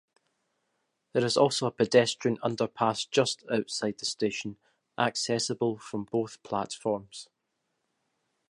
[1.13, 4.57] There is also a pedestrian underpass just outside the station,
[4.97, 7.27] accessible from both platforms.